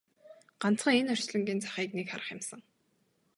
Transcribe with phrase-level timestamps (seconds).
[0.61, 2.61] Ганцхан энэ орчлонгийн захыг нэг харах юмсан!